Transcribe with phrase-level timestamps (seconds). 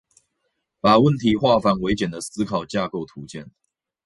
[0.79, 3.45] 把問題化繁為簡的思考架構圖鑑